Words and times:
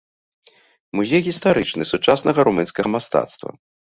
Музей 0.99 1.21
гістарычны, 1.27 1.83
сучаснага 1.91 2.47
румынскага 2.49 2.87
мастацтва. 2.97 3.49